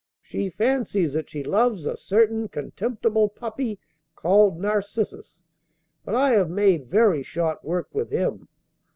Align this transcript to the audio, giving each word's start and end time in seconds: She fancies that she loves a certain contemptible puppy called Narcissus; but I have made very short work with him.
She 0.23 0.49
fancies 0.49 1.13
that 1.13 1.29
she 1.29 1.43
loves 1.43 1.85
a 1.85 1.95
certain 1.95 2.47
contemptible 2.47 3.29
puppy 3.29 3.79
called 4.15 4.59
Narcissus; 4.59 5.41
but 6.03 6.15
I 6.15 6.31
have 6.31 6.49
made 6.49 6.87
very 6.89 7.21
short 7.21 7.63
work 7.63 7.87
with 7.93 8.09
him. 8.09 8.47